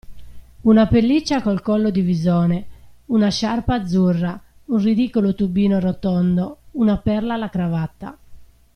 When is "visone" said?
2.01-2.65